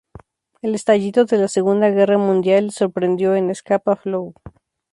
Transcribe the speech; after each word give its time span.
El 0.63 0.73
estallido 0.73 1.25
de 1.25 1.37
la 1.37 1.47
segunda 1.47 1.91
guerra 1.91 2.17
mundial 2.17 2.65
le 2.65 2.71
sorprendió 2.71 3.35
en 3.35 3.53
Scapa 3.53 3.95
Flow. 3.95 4.33